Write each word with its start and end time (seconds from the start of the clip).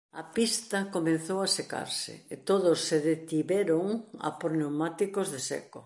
A 0.21 0.23
pista 0.35 0.79
comezou 0.95 1.39
a 1.43 1.51
secarse 1.57 2.13
e 2.33 2.35
todos 2.49 2.77
se 2.87 2.97
detiveron 3.09 3.85
a 4.27 4.29
por 4.39 4.51
pneumáticos 4.55 5.27
de 5.33 5.39
seco. 5.49 5.79